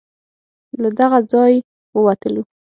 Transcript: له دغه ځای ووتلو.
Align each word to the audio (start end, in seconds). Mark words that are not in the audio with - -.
له 0.81 0.89
دغه 0.99 1.19
ځای 1.31 1.53
ووتلو. 1.95 2.43